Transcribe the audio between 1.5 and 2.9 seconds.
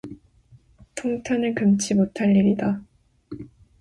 금치 못할 일이다!